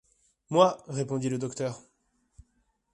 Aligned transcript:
Moi! 0.49 0.81
répondit 0.87 1.29
le 1.29 1.37
docteur. 1.37 1.79